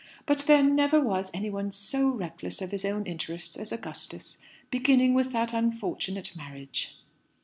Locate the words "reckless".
2.09-2.59